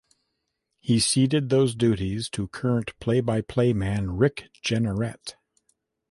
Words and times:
He 0.79 0.99
ceded 0.99 1.49
those 1.49 1.75
duties 1.75 2.27
to 2.29 2.47
current 2.47 2.99
play-by-play 2.99 3.73
man 3.73 4.17
Rick 4.17 4.49
Jeanneret. 4.65 5.35